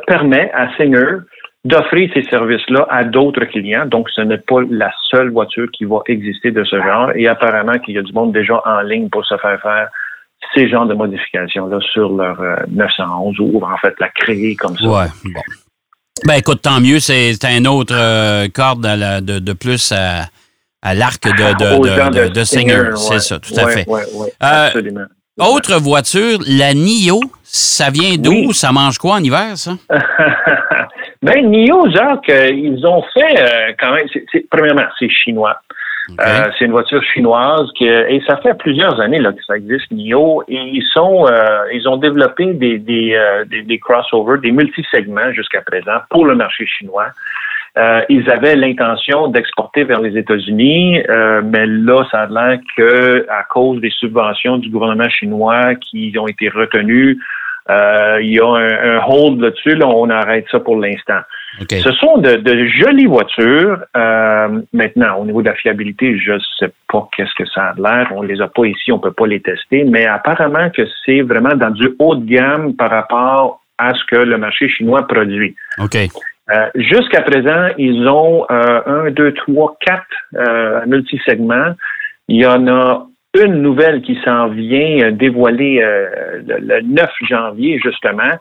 permet 0.07 0.51
à 0.53 0.75
Singer 0.77 1.19
d'offrir 1.65 2.11
ces 2.15 2.23
services-là 2.25 2.87
à 2.89 3.05
d'autres 3.05 3.45
clients. 3.45 3.87
Donc, 3.87 4.09
ce 4.11 4.23
n'est 4.23 4.39
pas 4.39 4.61
la 4.71 4.91
seule 5.11 5.31
voiture 5.31 5.69
qui 5.73 5.85
va 5.85 5.99
exister 6.07 6.51
de 6.51 6.65
ce 6.65 6.77
genre. 6.77 7.11
Et 7.15 7.29
apparemment 7.29 7.79
qu'il 7.79 7.95
y 7.95 7.99
a 7.99 8.03
du 8.03 8.13
monde 8.13 8.33
déjà 8.33 8.63
en 8.65 8.81
ligne 8.81 9.09
pour 9.11 9.25
se 9.27 9.37
faire 9.37 9.61
faire 9.61 9.89
ces 10.55 10.69
genres 10.69 10.87
de 10.87 10.95
modifications-là 10.95 11.79
sur 11.93 12.13
leur 12.17 12.41
911 12.69 13.37
euh, 13.39 13.43
ou 13.43 13.63
en 13.63 13.77
fait 13.77 13.95
la 14.01 14.09
créer 14.09 14.57
comme 14.57 14.77
ça. 14.77 14.87
Ouais, 14.87 15.07
bon. 15.25 15.41
Ben 16.27 16.35
écoute, 16.35 16.63
tant 16.63 16.81
mieux, 16.81 17.01
c'est 17.01 17.45
un 17.45 17.65
autre 17.65 17.95
euh, 17.97 18.49
corde 18.53 18.83
de, 18.83 19.53
plus 19.53 19.93
à, 19.93 20.95
l'arc 20.95 21.23
de, 21.23 21.31
de, 21.31 22.29
de, 22.29 22.45
Singer. 22.45 22.91
C'est 22.97 23.21
ça, 23.21 23.39
tout 23.39 23.55
à 23.57 23.69
fait. 23.69 23.87
Euh, 23.89 24.27
absolument. 24.41 25.07
Autre 25.39 25.81
voiture, 25.81 26.39
la 26.47 26.75
NIO, 26.75 27.21
ça 27.43 27.91
vient 27.91 28.17
d'où? 28.19 28.53
Ça 28.53 28.73
mange 28.73 28.99
quoi 28.99 29.15
en 29.15 29.23
hiver, 29.23 29.57
ça? 29.57 29.73
ben, 31.23 31.51
NIO, 31.51 31.91
Jacques, 31.91 32.29
ils 32.29 32.85
ont 32.87 33.03
fait 33.15 33.75
quand 33.81 33.93
même, 33.93 34.07
premièrement, 34.51 34.87
c'est 34.99 35.09
chinois. 35.09 35.57
Euh, 36.21 36.51
c'est 36.59 36.65
une 36.65 36.73
voiture 36.73 37.03
chinoise 37.03 37.71
qui, 37.77 37.87
et 37.87 38.23
ça 38.27 38.37
fait 38.39 38.55
plusieurs 38.55 39.01
années 39.01 39.19
là, 39.19 39.33
que 39.33 39.43
ça 39.45 39.57
existe, 39.57 39.91
NIO, 39.91 40.43
et 40.49 40.57
ils 40.57 40.87
sont, 40.93 41.27
euh, 41.27 41.65
ils 41.73 41.89
ont 41.89 41.97
développé 41.97 42.47
des, 42.55 42.79
des, 42.79 43.15
euh, 43.15 43.45
des, 43.45 43.79
crossovers, 43.79 44.41
des 44.41 44.53
multisegments 44.53 45.33
jusqu'à 45.33 45.63
présent 45.63 45.99
pour 46.11 46.27
le 46.27 46.35
marché 46.35 46.67
chinois. 46.67 47.09
ils 48.09 48.29
avaient 48.31 48.57
l'intention 48.57 49.29
d'exporter 49.29 49.85
vers 49.85 50.01
les 50.01 50.17
États-Unis, 50.19 51.03
mais 51.45 51.67
là, 51.67 52.05
ça 52.11 52.23
a 52.23 52.27
l'air 52.27 52.59
que 52.77 53.27
à 53.31 53.45
cause 53.45 53.81
des 53.81 53.91
subventions 53.91 54.59
du 54.59 54.69
gouvernement 54.69 55.09
chinois 55.09 55.77
qui 55.77 56.13
ont 56.19 56.27
été 56.27 56.49
retenues, 56.49 57.19
il 58.21 58.33
y 58.33 58.41
a 58.41 58.47
un, 58.47 58.97
un 58.97 59.05
hold 59.07 59.41
là-dessus. 59.41 59.75
Là, 59.75 59.87
on 59.89 60.09
arrête 60.11 60.47
ça 60.51 60.61
pour 60.61 60.77
l'instant. 60.77 61.21
Ce 61.69 61.93
sont 61.93 62.19
de, 62.19 62.67
jolies 62.67 63.07
voitures. 63.07 63.83
Euh, 63.97 64.61
maintenant, 64.73 65.19
au 65.19 65.25
niveau 65.25 65.43
de 65.43 65.49
la 65.49 65.55
fiabilité, 65.55 66.19
je 66.19 66.33
ne 66.33 66.39
sais 66.59 66.73
pas 66.91 67.09
qu'est-ce 67.15 67.35
que 67.35 67.49
ça 67.49 67.71
a 67.71 67.75
l'air. 67.77 68.11
On 68.15 68.23
les 68.23 68.41
a 68.41 68.49
pas 68.49 68.65
ici, 68.65 68.93
on 68.93 68.99
peut 68.99 69.13
pas 69.13 69.27
les 69.27 69.41
tester, 69.41 69.85
mais 69.85 70.07
apparemment 70.07 70.71
que 70.71 70.83
c'est 71.05 71.23
vraiment 71.23 71.55
dans 71.55 71.71
du 71.71 71.91
haut 71.99 72.15
de 72.15 72.25
gamme 72.25 72.75
par 72.75 72.91
rapport 72.91 73.61
à 73.79 73.95
ce 73.95 74.05
que 74.07 74.17
le 74.17 74.39
marché 74.39 74.69
chinois 74.69 75.07
produit. 75.07 75.55
OK. 75.79 75.97
Euh, 75.97 76.69
jusqu'à 76.75 77.23
présent, 77.23 77.69
ils 77.79 78.09
ont 78.09 78.47
euh, 78.51 78.81
un, 78.87 79.11
deux, 79.11 79.33
trois, 79.35 79.77
quatre 79.81 80.05
euh, 80.37 80.85
multisegments. 80.87 81.75
Il 82.29 82.41
y 82.43 82.47
en 82.47 82.67
a 82.69 83.07
une 83.39 83.63
nouvelle 83.63 84.03
qui 84.03 84.19
s'en 84.25 84.49
vient 84.49 85.13
dévoiler 85.13 85.81
le 86.47 86.81
9 86.83 87.11
janvier, 87.29 87.79
justement. 87.83 88.39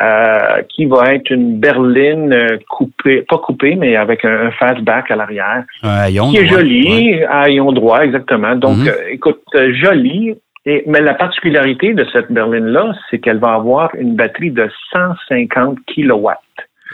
Euh, 0.00 0.62
qui 0.70 0.86
va 0.86 1.12
être 1.12 1.28
une 1.28 1.58
berline 1.58 2.32
euh, 2.32 2.56
coupée, 2.66 3.26
pas 3.28 3.36
coupée, 3.36 3.74
mais 3.74 3.94
avec 3.94 4.24
un, 4.24 4.50
fastback 4.52 5.10
à 5.10 5.16
l'arrière. 5.16 5.64
qui 5.82 6.38
est 6.38 6.46
joli, 6.46 7.22
à 7.24 7.40
haillon 7.40 7.72
droit, 7.72 8.00
exactement. 8.00 8.56
Donc, 8.56 8.78
mhm. 8.78 8.88
euh, 8.88 9.10
écoute, 9.10 9.42
joli. 9.52 10.34
Et, 10.64 10.82
mais 10.86 11.02
la 11.02 11.12
particularité 11.12 11.92
de 11.92 12.06
cette 12.10 12.32
berline-là, 12.32 12.94
c'est 13.10 13.18
qu'elle 13.18 13.38
va 13.38 13.52
avoir 13.52 13.94
une 13.94 14.16
batterie 14.16 14.50
de 14.50 14.66
150 14.92 15.76
kilowatts. 15.86 16.38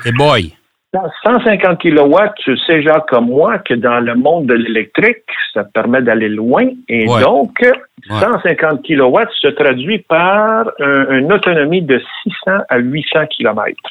Et 0.04 0.10
boy! 0.10 0.52
150 0.94 1.78
kilowatts, 1.78 2.34
tu 2.36 2.56
sais, 2.66 2.82
Jacques, 2.82 3.08
comme 3.08 3.26
moi, 3.26 3.58
que 3.58 3.74
dans 3.74 4.00
le 4.00 4.14
monde 4.14 4.46
de 4.46 4.54
l'électrique, 4.54 5.24
ça 5.52 5.64
permet 5.64 6.00
d'aller 6.00 6.30
loin. 6.30 6.66
Et 6.88 7.04
donc, 7.04 7.60
150 8.08 8.82
kilowatts 8.82 9.30
se 9.38 9.48
traduit 9.48 9.98
par 9.98 10.70
une 10.80 11.30
autonomie 11.32 11.82
de 11.82 12.00
600 12.22 12.58
à 12.68 12.78
800 12.78 13.26
kilomètres. 13.26 13.90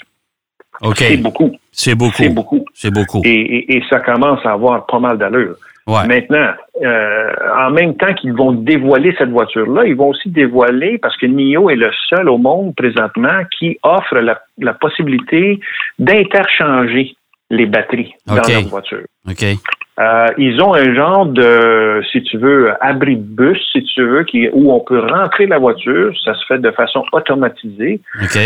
C'est 0.96 1.18
beaucoup. 1.18 1.52
C'est 1.72 1.96
beaucoup. 1.96 2.14
C'est 2.16 2.30
beaucoup. 2.30 2.66
C'est 2.74 2.92
beaucoup. 2.92 3.22
Et, 3.24 3.82
ça 3.90 4.00
commence 4.00 4.46
à 4.46 4.54
avoir 4.54 4.86
pas 4.86 5.00
mal 5.00 5.18
d'allure. 5.18 5.56
Maintenant, 5.88 6.52
euh, 6.82 7.34
en 7.58 7.72
même 7.72 7.96
temps 7.96 8.14
qu'ils 8.14 8.34
vont 8.34 8.52
dévoiler 8.52 9.16
cette 9.18 9.30
voiture-là, 9.30 9.86
ils 9.86 9.96
vont 9.96 10.10
aussi 10.10 10.30
dévoiler, 10.30 10.98
parce 10.98 11.16
que 11.16 11.26
NIO 11.26 11.70
est 11.70 11.76
le 11.76 11.90
seul 12.10 12.28
au 12.28 12.38
monde 12.38 12.76
présentement 12.76 13.44
qui 13.58 13.80
offre 13.84 14.16
la, 14.16 14.74
possibilité 14.74 15.60
d'interchanger 15.98 17.16
les 17.50 17.66
batteries 17.66 18.14
dans 18.26 18.36
leur 18.36 18.62
voiture. 18.64 19.06
OK. 19.30 19.46
Euh, 20.00 20.28
ils 20.38 20.62
ont 20.62 20.76
un 20.76 20.94
genre 20.94 21.26
de, 21.26 22.02
si 22.12 22.22
tu 22.22 22.38
veux, 22.38 22.72
abri 22.82 23.16
de 23.18 23.24
bus, 23.24 23.58
si 23.72 23.84
tu 23.84 24.04
veux, 24.04 24.24
qui, 24.24 24.48
où 24.54 24.72
on 24.72 24.80
peut 24.80 25.00
rentrer 25.00 25.48
la 25.48 25.58
voiture. 25.58 26.14
Ça 26.24 26.36
se 26.36 26.46
fait 26.48 26.60
de 26.60 26.70
façon 26.72 27.04
automatisée. 27.12 28.02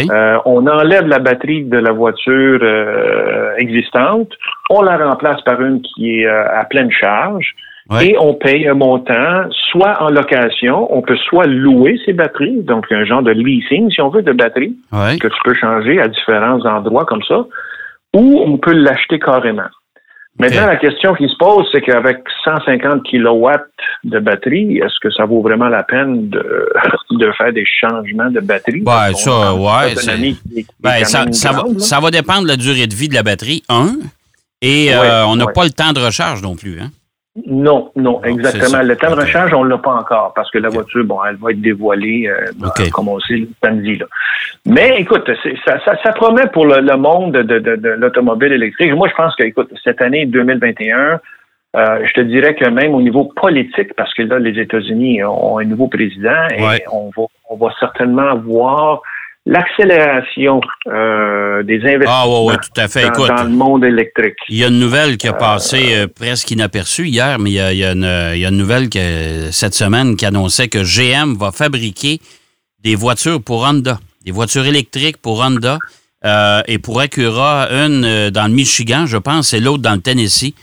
Euh, 0.10 0.38
on 0.46 0.66
enlève 0.66 1.08
la 1.08 1.20
batterie 1.20 1.66
de 1.66 1.78
la 1.78 1.92
voiture 1.92 2.60
euh, 2.62 3.54
existante, 3.58 4.30
on 4.70 4.82
la 4.82 4.98
remplace 4.98 5.42
par 5.42 5.62
une 5.62 5.82
qui 5.82 6.22
est 6.22 6.28
à 6.28 6.64
pleine 6.70 6.92
charge. 6.92 7.54
Et 8.00 8.16
on 8.18 8.36
paye 8.36 8.70
un 8.70 8.74
montant, 8.76 9.50
soit 9.72 10.02
en 10.02 10.08
location, 10.08 10.88
on 10.96 11.02
peut 11.02 11.18
soit 11.18 11.46
louer 11.46 12.00
ces 12.06 12.14
batteries, 12.14 12.62
donc 12.62 12.86
un 12.90 13.04
genre 13.04 13.22
de 13.22 13.32
leasing, 13.32 13.92
si 13.92 14.00
on 14.00 14.08
veut, 14.08 14.22
de 14.22 14.32
batterie, 14.32 14.78
que 14.92 15.28
tu 15.28 15.38
peux 15.44 15.54
changer 15.56 16.00
à 16.00 16.08
différents 16.08 16.64
endroits 16.66 17.04
comme 17.04 17.24
ça, 17.24 17.46
ou 18.16 18.42
on 18.46 18.58
peut 18.58 18.72
l'acheter 18.72 19.20
carrément. 19.20 19.68
Maintenant, 20.40 20.66
la 20.66 20.78
question 20.78 21.14
qui 21.14 21.28
se 21.28 21.36
pose, 21.38 21.68
c'est 21.72 21.82
qu'avec 21.82 22.18
150 22.44 23.04
kilowatts 23.04 23.68
de 24.04 24.18
batterie, 24.20 24.78
est-ce 24.78 25.00
que 25.02 25.12
ça 25.12 25.26
vaut 25.26 25.42
vraiment 25.42 25.68
la 25.68 25.84
peine 25.84 26.30
de, 26.30 26.72
de 27.12 27.32
faire 27.38 27.54
des 27.54 27.66
changements 27.66 28.32
de 28.32 28.40
batterie? 28.40 28.82
Ben, 28.82 29.14
ça, 29.14 29.54
ouais. 29.54 29.94
Ben, 30.80 31.04
ça, 31.04 31.26
ça, 31.32 31.52
va, 31.52 31.64
ça, 31.78 32.00
va, 32.00 32.12
dépendre 32.12 32.44
de 32.44 32.48
la 32.48 32.56
durée 32.56 32.88
de 32.88 32.96
vie 32.96 33.10
de 33.10 33.14
la 33.14 33.24
batterie, 33.24 33.64
un. 33.70 33.98
Et 34.62 34.94
euh, 34.94 35.26
on 35.26 35.36
n'a 35.36 35.48
pas 35.48 35.64
le 35.64 35.72
temps 35.72 35.92
de 35.92 36.00
recharge 36.00 36.42
non 36.42 36.56
plus. 36.56 36.80
Hein? 36.80 36.92
Non, 37.48 37.92
non, 37.96 38.22
exactement. 38.24 38.82
Le 38.82 38.96
temps 38.98 39.16
de 39.16 39.22
recharge, 39.22 39.54
on 39.54 39.64
ne 39.64 39.70
l'a 39.70 39.78
pas 39.78 39.94
encore 39.94 40.34
parce 40.36 40.52
que 40.52 40.58
la 40.58 40.68
voiture, 40.68 41.06
bon, 41.06 41.24
elle 41.24 41.38
va 41.38 41.52
être 41.52 41.62
dévoilée, 41.62 42.28
euh, 42.28 42.90
comme 42.92 43.08
on 43.08 43.22
sait, 43.22 43.38
le 43.38 43.48
samedi. 43.64 43.98
Là. 43.98 44.06
Mais 44.66 45.00
écoute, 45.00 45.30
ça, 45.66 45.80
ça, 45.86 45.96
ça, 46.04 46.12
promet 46.12 46.48
pour 46.52 46.66
le, 46.66 46.98
monde 46.98 47.32
de, 47.32 47.60
de, 47.60 47.76
de, 47.78 47.90
l'automobile 47.90 48.52
électrique. 48.52 48.94
Moi, 48.94 49.08
je 49.08 49.16
pense 49.16 49.34
que, 49.38 49.44
écoute, 49.44 49.72
cette 49.82 50.02
année 50.02 50.26
2021, 50.26 51.22
euh, 51.78 52.06
je 52.06 52.14
te 52.14 52.22
dirais 52.22 52.54
que 52.54 52.68
même 52.68 52.94
au 52.94 53.02
niveau 53.02 53.24
politique, 53.24 53.94
parce 53.96 54.14
que 54.14 54.24
là, 54.24 54.38
les 54.38 54.60
États-Unis 54.60 55.24
ont 55.24 55.58
un 55.58 55.64
nouveau 55.64 55.88
président 55.88 56.48
et 56.58 56.84
on, 56.92 57.12
va, 57.16 57.28
on 57.50 57.56
va 57.56 57.74
certainement 57.80 58.36
voir 58.36 59.02
l'accélération 59.46 60.62
euh, 60.88 61.64
des 61.64 61.82
investissements 61.82 62.50
ah, 62.50 62.58
tout 62.58 62.82
à 62.82 62.88
fait. 62.88 63.10
Dans, 63.10 63.44
le 63.44 63.50
monde 63.50 63.84
électrique. 63.84 64.38
Il 64.50 64.58
y 64.58 64.64
a 64.64 64.68
une 64.68 64.80
nouvelle 64.80 65.18
qui 65.18 65.28
a 65.28 65.34
passé 65.34 65.96
euh, 65.96 66.08
presque 66.08 66.52
inaperçue 66.52 67.08
hier, 67.08 67.40
mais 67.40 67.52
il 67.52 67.54
y, 67.54 67.60
a, 67.60 67.74
il, 67.74 67.80
y 67.80 67.86
a 67.86 67.92
une, 67.92 68.34
il 68.36 68.40
y, 68.40 68.46
a, 68.46 68.50
une, 68.50 68.58
nouvelle 68.58 68.90
que, 68.90 69.50
cette 69.52 69.74
semaine 69.74 70.16
qui 70.16 70.26
annonçait 70.26 70.68
que 70.68 70.84
GM 70.84 71.36
va 71.38 71.52
fabriquer 71.52 72.20
des 72.84 72.96
voitures 72.96 73.42
pour 73.42 73.64
Honda, 73.64 74.00
des 74.26 74.32
voitures 74.32 74.66
électriques 74.66 75.18
pour 75.18 75.40
Honda. 75.40 75.80
Euh, 76.24 76.62
et 76.68 76.78
pour 76.78 77.00
Acura, 77.00 77.68
une 77.72 78.30
dans 78.30 78.46
le 78.46 78.54
Michigan, 78.54 79.08
je 79.08 79.18
pense, 79.18 79.54
et 79.54 79.60
l'autre 79.60 79.82
dans 79.82 79.96
le 79.96 80.02
Tennessee. 80.02 80.54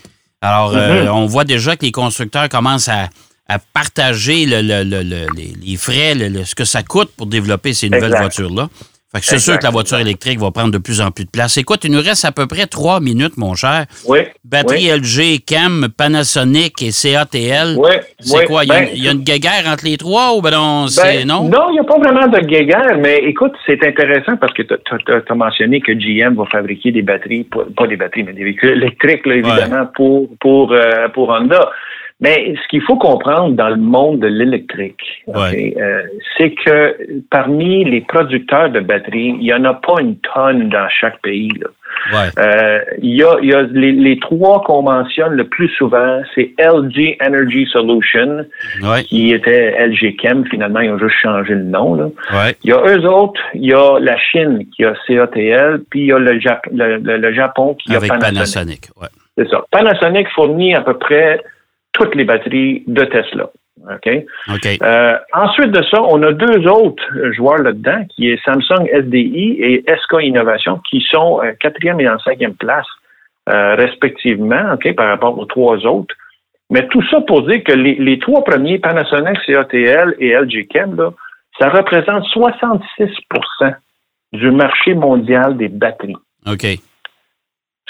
Alors, 0.41 0.73
mm-hmm. 0.73 1.09
on 1.09 1.27
voit 1.27 1.43
déjà 1.43 1.75
que 1.75 1.85
les 1.85 1.91
constructeurs 1.91 2.49
commencent 2.49 2.89
à, 2.89 3.09
à 3.49 3.59
partager 3.59 4.45
le, 4.47 4.61
les, 4.63 5.77
frais, 5.77 6.15
ce 6.45 6.55
que 6.55 6.65
ça 6.65 6.83
coûte 6.83 7.11
pour 7.17 7.27
développer 7.27 7.73
ces 7.73 7.89
nouvelles 7.89 8.17
voitures-là. 8.17 8.69
Fait 9.11 9.21
que 9.21 9.25
c'est 9.25 9.39
sûr 9.39 9.59
que 9.59 9.65
la 9.65 9.71
voiture 9.71 9.99
électrique 9.99 10.39
va 10.39 10.51
prendre 10.51 10.71
de 10.71 10.77
plus 10.77 11.01
en 11.01 11.11
plus 11.11 11.25
de 11.25 11.31
place. 11.31 11.57
Écoute, 11.57 11.83
il 11.85 11.93
nous 11.93 12.03
reste 12.03 12.27
à 12.27 12.33
peu 12.33 12.47
près 12.47 12.67
trois 12.67 13.01
minutes, 13.01 13.39
mon 13.39 13.55
cher. 13.55 13.87
Oui. 14.07 14.19
Batterie 14.45 14.91
LG, 14.91 15.47
CAM, 15.47 15.89
Panasonic 15.97 16.83
et 16.83 16.91
CATL. 16.91 17.77
Oui. 17.79 17.93
C'est 18.21 18.45
quoi? 18.45 18.65
Il 18.65 19.03
y, 19.03 19.09
a, 19.09 19.13
une 19.13 19.23
guéguerre 19.23 19.65
entre 19.67 19.87
les 19.87 19.97
trois 19.97 20.37
ou 20.37 20.43
ben 20.43 20.51
non, 20.51 20.87
ben, 20.95 21.27
non? 21.27 21.49
Non, 21.49 21.71
il 21.71 21.73
n'y 21.73 21.79
a 21.79 21.85
pas 21.85 21.99
vraiment 21.99 22.27
de 22.29 22.39
guéguerre, 22.41 22.99
mais 22.99 23.17
écoute, 23.25 23.53
c'est 23.65 23.83
intéressant 23.83 24.37
parce 24.37 24.53
que 24.53 24.61
tu 24.61 24.75
as, 24.75 25.35
mentionné 25.35 25.81
que 25.81 25.93
GM 25.93 26.35
va 26.35 26.45
fabriquer 26.45 26.93
des 26.93 27.01
batteries, 27.01 27.45
pas 27.45 27.87
des 27.87 27.97
batteries, 27.97 28.25
mais 28.25 28.35
des 28.35 28.45
véhicules 28.45 28.73
électriques, 28.73 29.27
évidemment, 29.27 29.87
pour, 29.95 30.29
pour, 30.39 30.73
euh, 30.75 31.09
pour 31.15 31.31
Honda. 31.31 31.71
Mais 32.21 32.55
ce 32.61 32.69
qu'il 32.69 32.83
faut 32.83 32.97
comprendre 32.97 33.55
dans 33.55 33.69
le 33.69 33.77
monde 33.77 34.19
de 34.19 34.27
l'électrique, 34.27 35.23
euh, 35.29 36.03
c'est 36.37 36.51
que 36.51 36.97
parmi 37.31 37.85
les 37.85 38.01
producteurs 38.01 38.71
de 38.71 38.81
batteries, 38.81 39.37
il 39.39 39.45
n'y 39.45 39.55
en 39.55 39.65
a 39.65 39.75
pas 39.75 40.01
une 40.01 40.17
tonne 40.17 40.69
dans 40.69 40.89
chaque 40.89 41.21
pays. 41.23 41.53
Euh, 42.39 42.81
il 43.01 43.17
y 43.17 43.23
a, 43.23 43.37
il 43.41 43.49
y 43.49 43.55
a 43.55 43.63
les, 43.63 44.19
trois 44.19 44.63
qu'on 44.63 44.83
mentionne 44.83 45.35
le 45.35 45.47
plus 45.47 45.69
souvent, 45.69 46.21
c'est 46.35 46.55
LG 46.59 47.19
Energy 47.25 47.67
Solution, 47.67 48.45
qui 49.05 49.33
était 49.33 49.77
LG 49.87 50.17
Chem. 50.21 50.45
Finalement, 50.47 50.81
ils 50.81 50.91
ont 50.91 50.99
juste 50.99 51.17
changé 51.23 51.55
le 51.55 51.65
nom. 51.65 51.95
Là. 51.95 52.09
Il 52.65 52.71
y 52.71 52.73
a 52.73 52.81
eux 52.85 53.07
autres, 53.07 53.41
il 53.55 53.67
y 53.67 53.75
a 53.75 54.01
la 54.01 54.17
Chine 54.19 54.67
qui 54.75 54.85
a 54.85 54.95
CATL, 55.07 55.83
puis 55.89 56.01
il 56.01 56.07
y 56.07 56.13
a 56.13 56.19
le, 56.19 56.39
le, 56.99 57.33
Japon 57.33 57.75
qui 57.75 57.95
a 57.95 58.01
Panasonic. 58.01 58.21
Panasonic 58.21 58.91
C'est 59.37 59.49
ça. 59.49 59.65
Panasonic 59.71 60.29
fournit 60.31 60.75
à 60.75 60.81
peu 60.81 60.95
près 60.95 61.41
toutes 61.99 62.15
les 62.15 62.25
batteries 62.25 62.85
de 62.87 63.05
Tesla. 63.05 63.51
OK? 63.87 64.25
OK. 64.55 64.67
Euh, 64.83 65.17
ensuite 65.33 65.71
de 65.71 65.83
ça, 65.83 66.03
on 66.03 66.23
a 66.23 66.33
deux 66.33 66.67
autres 66.69 67.33
joueurs 67.33 67.59
là-dedans, 67.59 68.05
qui 68.15 68.31
est 68.31 68.43
Samsung 68.45 68.87
SDI 68.93 69.57
et 69.61 69.85
SK 70.03 70.23
Innovation, 70.23 70.81
qui 70.91 71.05
sont 71.11 71.41
euh, 71.43 71.53
quatrième 71.61 72.01
et 72.01 72.09
en 72.09 72.19
cinquième 72.19 72.55
place, 72.55 72.87
euh, 73.49 73.77
respectivement, 73.77 74.75
OK, 74.75 74.95
par 74.95 75.09
rapport 75.09 75.39
aux 75.39 75.47
trois 75.47 75.79
autres. 75.87 76.15
Mais 76.71 76.87
tout 76.89 77.03
ça 77.11 77.21
pour 77.23 77.43
dire 77.43 77.63
que 77.65 77.73
les, 77.73 77.95
les 77.95 78.19
trois 78.19 78.45
premiers, 78.45 78.79
Panasonic, 78.79 79.39
CATL 79.47 80.15
et 80.19 80.35
LG 80.35 80.69
Chem, 80.71 80.97
là, 80.97 81.13
ça 81.59 81.71
représente 81.71 82.25
66% 82.25 83.75
du 84.33 84.51
marché 84.51 84.95
mondial 84.95 85.57
des 85.57 85.69
batteries. 85.69 86.17
OK. 86.47 86.67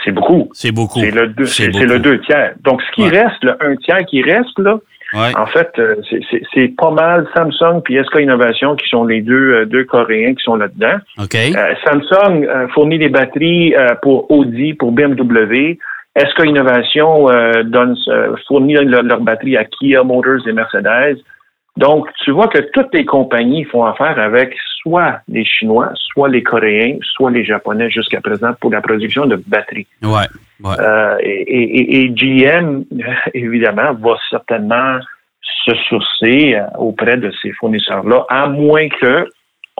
C'est 0.05 0.13
beaucoup. 0.13 0.49
C'est 0.53 0.73
beaucoup. 0.73 1.01
C'est 1.01 1.11
le 1.11 1.27
deux, 1.29 1.45
C'est 1.47 1.69
le 1.69 1.99
deux 1.99 2.21
tiers. 2.21 2.53
Donc, 2.63 2.81
ce 2.83 2.91
qui 2.93 3.03
Ouais. 3.03 3.21
reste, 3.23 3.43
le 3.43 3.53
un 3.61 3.77
tiers 3.77 4.05
qui 4.07 4.23
reste, 4.23 4.59
là, 4.59 4.79
Ouais. 5.15 5.33
en 5.37 5.47
fait, 5.47 5.71
euh, 5.79 5.97
c'est- 6.11 6.21
c'est 6.31 6.43
c'est 6.55 6.69
pas 6.77 6.91
mal 6.91 7.27
Samsung 7.35 7.81
puis 7.83 7.97
SK 7.97 8.21
Innovation 8.21 8.77
qui 8.77 8.87
sont 8.89 9.05
les 9.05 9.23
deux, 9.23 9.53
euh, 9.55 9.65
deux 9.65 9.85
Coréens 9.85 10.35
qui 10.35 10.43
sont 10.45 10.57
là-dedans. 10.57 10.99
OK. 11.19 11.35
Euh, 11.35 11.75
Samsung 11.85 12.47
fournit 12.75 12.99
des 12.99 13.09
batteries 13.09 13.75
euh, 13.75 13.95
pour 14.03 14.31
Audi, 14.31 14.75
pour 14.75 14.93
BMW. 14.93 15.79
SK 16.17 16.45
Innovation 16.47 17.31
euh, 17.31 17.63
donne, 17.65 17.97
euh, 18.09 18.35
fournit 18.47 18.75
leur, 18.75 19.03
leur 19.03 19.21
batterie 19.21 19.57
à 19.57 19.65
Kia 19.65 20.03
Motors 20.05 20.47
et 20.47 20.53
Mercedes. 20.53 21.17
Donc, 21.79 22.09
tu 22.25 22.33
vois 22.33 22.49
que 22.49 22.59
toutes 22.75 22.93
les 22.93 23.05
compagnies 23.05 23.65
font 23.65 23.85
affaire 23.85 24.19
avec 24.19 24.53
soit 24.83 25.21
les 25.29 25.45
Chinois, 25.45 25.91
soit 25.95 26.29
les 26.29 26.43
Coréens, 26.43 26.97
soit 27.03 27.31
les 27.31 27.45
Japonais 27.45 27.89
jusqu'à 27.89 28.21
présent 28.21 28.53
pour 28.61 28.71
la 28.73 28.81
production 28.81 29.27
de 29.27 29.37
batteries. 29.47 29.87
Ouais. 30.03 30.27
Ouais. 30.65 30.75
Euh, 30.81 31.17
et, 31.23 31.41
et- 31.59 32.03
et 32.03 32.09
GM, 32.11 32.83
évidemment, 33.35 33.93
va 33.95 34.17
certainement 34.29 34.99
se 35.65 35.75
sourcer 35.89 36.57
euh, 36.57 36.65
auprès 36.79 37.17
de 37.17 37.31
ces 37.41 37.53
fournisseurs-là, 37.53 38.25
à 38.29 38.49
moins 38.49 38.89
que 38.89 39.29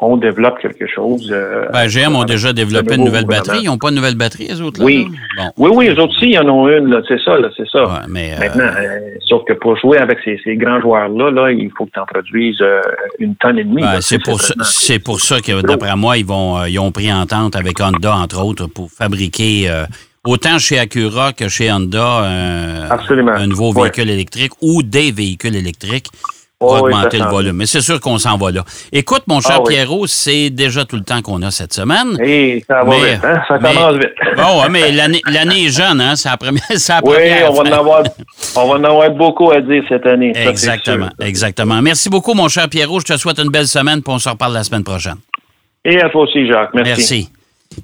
on 0.01 0.17
développe 0.17 0.59
quelque 0.61 0.87
chose. 0.87 1.29
euh, 1.33 1.67
Ben, 1.73 1.87
GM 1.89 2.15
ont 2.15 2.25
déjà 2.25 2.53
développé 2.53 2.95
une 2.95 3.05
nouvelle 3.05 3.25
batterie. 3.27 3.61
Ils 3.63 3.67
n'ont 3.67 3.79
pas 3.79 3.89
une 3.91 3.97
nouvelle 3.97 4.15
batterie, 4.17 4.47
les 4.49 4.61
autres? 4.61 4.79
là, 4.81 4.85
Oui. 4.87 5.07
Bon. 5.37 5.51
Oui, 5.57 5.71
oui, 5.75 5.85
les 5.89 5.99
autres 5.99 6.15
aussi, 6.17 6.31
ils 6.31 6.39
en 6.39 6.49
ont 6.49 6.69
une, 6.69 6.87
là, 6.91 7.01
c'est 7.09 7.21
ça, 7.25 7.39
là, 7.39 7.49
c'est 7.57 7.69
ça. 7.69 7.85
Ouais, 7.85 7.93
mais, 8.09 8.33
euh, 8.35 8.39
Maintenant, 8.41 8.71
euh, 8.79 8.99
sauf 9.27 9.43
que 9.47 9.53
pour 9.55 9.77
jouer 9.79 9.99
avec 9.99 10.19
ces, 10.25 10.41
ces 10.45 10.57
grands 10.57 10.81
joueurs-là, 10.81 11.31
là, 11.31 11.51
il 11.53 11.71
faut 11.77 11.87
que 11.87 11.91
tu 11.93 12.01
en 12.01 12.07
produises 12.07 12.61
euh, 12.61 12.81
une 13.19 13.35
tonne 13.37 13.59
et 13.59 13.65
demie. 13.65 13.83
ben, 13.83 14.01
c'est 14.01 14.23
pour, 14.23 14.41
ça- 14.41 14.55
c'est 14.63 14.99
pour 14.99 15.21
ça 15.21 15.41
que, 15.41 15.61
d'après 15.63 15.95
moi, 15.97 16.17
ils, 16.17 16.27
vont, 16.27 16.59
euh, 16.59 16.69
ils 16.69 16.79
ont 16.79 16.93
pris 16.93 17.13
entente 17.13 17.57
avec 17.57 17.81
Honda, 17.81 18.15
entre 18.17 18.45
autres, 18.45 18.67
pour 18.67 18.91
fabriquer 18.91 19.69
euh, 19.69 19.85
autant 20.27 20.59
chez 20.59 20.79
Acura 20.79 21.33
que 21.33 21.49
chez 21.49 21.73
Honda 21.73 22.23
Absolument. 22.91 23.33
un 23.33 23.47
nouveau 23.47 23.73
Ouais. 23.73 23.83
véhicule 23.85 24.11
électrique 24.11 24.53
ou 24.63 24.83
des 24.83 25.11
véhicules 25.13 25.57
électriques 25.57 26.07
Oh, 26.61 26.77
augmenter 26.79 27.19
le 27.19 27.27
volume. 27.27 27.57
Mais 27.57 27.67
c'est 27.67 27.81
sûr 27.81 28.01
qu'on 28.01 28.19
s'en 28.19 28.37
va 28.37 28.51
là. 28.51 28.65
Écoute, 28.91 29.23
mon 29.29 29.41
cher 29.41 29.59
Ah, 29.59 29.63
oui. 29.65 29.75
Pierrot, 29.75 30.09
c'est 30.09 30.51
déjà 30.51 30.85
tout 30.85 30.97
le 30.97 31.05
temps 31.05 31.23
qu'on 31.23 31.41
a 31.43 31.53
cette 31.53 31.73
semaine. 31.73 32.19
Et 32.21 32.65
ça 32.67 32.83
va 32.83 32.91
Mais- 32.99 33.13
vite, 33.15 33.25
hein? 33.25 33.41
Ça 33.47 33.59
mais- 33.63 33.75
commence 33.75 33.95
vite. 33.95 34.09
Bon, 34.37 34.69
mais 34.69 34.91
l'année 34.91 35.21
l'année 35.31 35.67
est 35.67 35.71
jeune, 35.71 36.01
hein? 36.01 36.17
C'est 36.17 36.29
la 36.29 36.37
première. 36.37 36.65
la 36.69 37.01
Oui, 37.05 37.15
première 37.15 37.51
on 37.53 37.55
va, 37.55 37.61
en 37.63 37.73
avoir, 37.73 38.03
on 38.57 38.69
va 38.69 38.75
en 38.75 38.85
avoir 38.85 39.11
beaucoup 39.13 39.53
à 39.53 39.61
dire 39.61 39.85
cette 39.89 40.05
année. 40.07 40.33
Exactement, 40.35 41.11
exactement. 41.21 41.81
Merci 41.81 42.09
beaucoup, 42.11 42.35
mon 42.35 42.49
cher 42.49 42.69
Pierrot. 42.69 42.99
Je 43.01 43.05
te 43.13 43.17
souhaite 43.17 43.39
une 43.39 43.51
belle 43.51 43.69
semaine, 43.69 44.03
puis 44.03 44.13
on 44.13 44.19
se 44.19 44.29
reparle 44.29 44.53
la 44.55 44.65
semaine 44.65 44.83
prochaine. 44.83 45.17
Et 45.85 46.01
à 46.01 46.09
toi 46.11 46.23
aussi, 46.23 46.45
Jacques. 46.49 46.75
Merci. 46.75 46.91
Merci. 46.91 47.29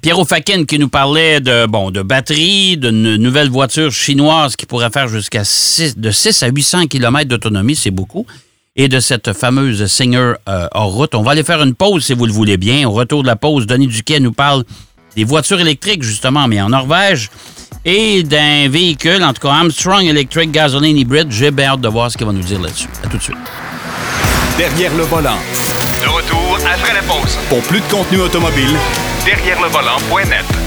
Pierrot 0.01 0.25
Fakin 0.25 0.65
qui 0.65 0.79
nous 0.79 0.89
parlait 0.89 1.39
de 1.39 1.65
bon 1.65 1.91
de 1.91 2.01
batterie, 2.01 2.75
d'une 2.75 3.15
nouvelle 3.15 3.49
voiture 3.49 3.91
chinoise 3.93 4.57
qui 4.57 4.65
pourrait 4.65 4.89
faire 4.89 5.07
jusqu'à 5.07 5.45
6, 5.45 5.97
de 5.97 6.11
6 6.11 6.43
à 6.43 6.47
800 6.47 6.87
km 6.87 7.29
d'autonomie, 7.29 7.75
c'est 7.77 7.91
beaucoup, 7.91 8.25
et 8.75 8.87
de 8.87 8.99
cette 8.99 9.33
fameuse 9.33 9.85
Singer 9.87 10.33
euh, 10.47 10.67
hors 10.73 10.91
route. 10.91 11.15
On 11.15 11.21
va 11.21 11.31
aller 11.31 11.43
faire 11.43 11.61
une 11.61 11.75
pause 11.75 12.05
si 12.05 12.13
vous 12.13 12.25
le 12.25 12.33
voulez 12.33 12.57
bien. 12.57 12.87
Au 12.87 12.91
retour 12.91 13.21
de 13.21 13.27
la 13.27 13.35
pause, 13.35 13.65
Denis 13.65 13.87
Duquet 13.87 14.19
nous 14.19 14.33
parle 14.33 14.63
des 15.15 15.23
voitures 15.23 15.59
électriques 15.59 16.03
justement, 16.03 16.47
mais 16.47 16.61
en 16.61 16.69
Norvège, 16.69 17.29
et 17.85 18.23
d'un 18.23 18.67
véhicule, 18.67 19.23
en 19.23 19.31
tout 19.33 19.47
cas 19.47 19.53
Armstrong 19.53 20.05
Electric 20.05 20.51
Gasoline 20.51 20.97
Hybrid. 20.97 21.27
J'ai 21.31 21.51
bien 21.51 21.73
hâte 21.73 21.81
de 21.81 21.87
voir 21.87 22.11
ce 22.11 22.17
qu'il 22.17 22.25
va 22.27 22.33
nous 22.33 22.41
dire 22.43 22.59
là-dessus. 22.59 22.89
À 23.03 23.07
tout 23.07 23.17
de 23.17 23.23
suite. 23.23 23.37
Derrière 24.57 24.93
le 24.95 25.03
volant. 25.03 25.37
De 26.03 26.09
retour 26.09 26.57
après 26.65 26.93
la 26.93 27.01
pause. 27.01 27.37
Pour 27.49 27.61
plus 27.63 27.79
de 27.79 27.85
contenu 27.85 28.19
automobile, 28.19 28.71
Derrière 29.25 29.59
le 29.59 29.69
volant.net. 29.69 30.64